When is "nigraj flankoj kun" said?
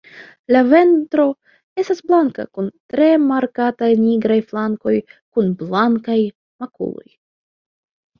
4.05-5.53